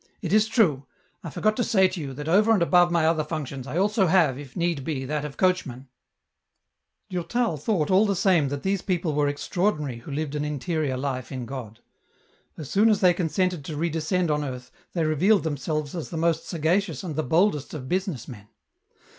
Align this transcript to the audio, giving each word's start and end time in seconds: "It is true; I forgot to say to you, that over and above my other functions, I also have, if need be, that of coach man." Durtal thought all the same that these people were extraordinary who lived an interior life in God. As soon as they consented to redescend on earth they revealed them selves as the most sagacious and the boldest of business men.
"It 0.23 0.33
is 0.33 0.47
true; 0.47 0.87
I 1.23 1.29
forgot 1.29 1.55
to 1.57 1.63
say 1.63 1.87
to 1.87 2.01
you, 2.01 2.11
that 2.15 2.27
over 2.27 2.49
and 2.51 2.63
above 2.63 2.91
my 2.91 3.05
other 3.05 3.23
functions, 3.23 3.67
I 3.67 3.77
also 3.77 4.07
have, 4.07 4.39
if 4.39 4.55
need 4.55 4.83
be, 4.83 5.05
that 5.05 5.23
of 5.23 5.37
coach 5.37 5.63
man." 5.63 5.89
Durtal 7.11 7.55
thought 7.57 7.91
all 7.91 8.07
the 8.07 8.15
same 8.15 8.47
that 8.49 8.63
these 8.63 8.81
people 8.81 9.13
were 9.13 9.27
extraordinary 9.27 9.99
who 9.99 10.09
lived 10.09 10.33
an 10.33 10.43
interior 10.43 10.97
life 10.97 11.31
in 11.31 11.45
God. 11.45 11.81
As 12.57 12.67
soon 12.67 12.89
as 12.89 12.99
they 13.01 13.13
consented 13.13 13.63
to 13.65 13.77
redescend 13.77 14.31
on 14.31 14.43
earth 14.43 14.71
they 14.93 15.05
revealed 15.05 15.43
them 15.43 15.55
selves 15.55 15.93
as 15.93 16.09
the 16.09 16.17
most 16.17 16.47
sagacious 16.49 17.03
and 17.03 17.15
the 17.15 17.21
boldest 17.21 17.75
of 17.75 17.87
business 17.87 18.27
men. 18.27 18.47